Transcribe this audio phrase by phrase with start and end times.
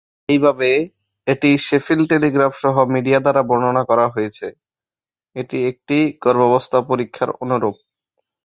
[0.29, 0.69] এইভাবে,
[1.27, 4.47] এটি Sheffield Telegraph সহ মিডিয়া দ্বারা বর্ণনা করা হয়েছে,
[5.35, 7.75] এটি একটি গর্ভাবস্থা পরীক্ষার অনুরূপ।